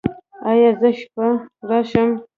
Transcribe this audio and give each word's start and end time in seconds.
ایا 0.49 0.69
زه 0.79 0.89
شپه 0.97 1.27
راشم؟ 1.69 2.09